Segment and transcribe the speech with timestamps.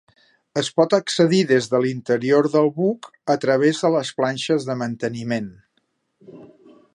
[0.59, 5.53] Es pot accedir des de l'interior del buc a través de les planxes de manteniment.